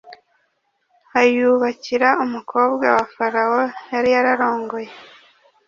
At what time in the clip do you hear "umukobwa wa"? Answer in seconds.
2.25-3.05